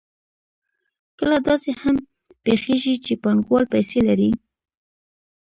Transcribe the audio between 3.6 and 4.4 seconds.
پیسې لري